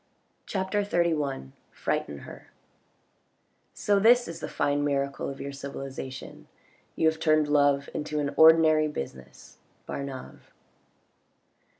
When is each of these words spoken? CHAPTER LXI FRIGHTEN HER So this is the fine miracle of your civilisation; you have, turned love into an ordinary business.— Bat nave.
CHAPTER 0.47 0.81
LXI 0.83 1.51
FRIGHTEN 1.71 2.17
HER 2.21 2.47
So 3.75 3.99
this 3.99 4.27
is 4.27 4.39
the 4.39 4.49
fine 4.49 4.83
miracle 4.83 5.29
of 5.29 5.39
your 5.39 5.51
civilisation; 5.51 6.47
you 6.95 7.07
have, 7.07 7.19
turned 7.19 7.47
love 7.47 7.87
into 7.93 8.19
an 8.19 8.33
ordinary 8.35 8.87
business.— 8.87 9.59
Bat 9.85 10.05
nave. 10.05 10.51